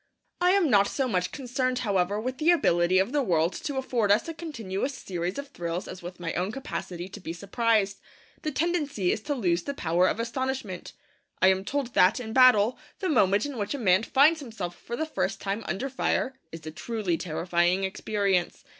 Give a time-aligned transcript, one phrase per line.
[0.41, 4.11] I am not so much concerned, however, with the ability of the world to afford
[4.11, 7.99] us a continuous series of thrills as with my own capacity to be surprised.
[8.41, 10.93] The tendency is to lose the power of astonishment.
[11.39, 14.95] I am told that, in battle, the moment in which a man finds himself for
[14.95, 18.63] the first time under fire is a truly terrifying experience.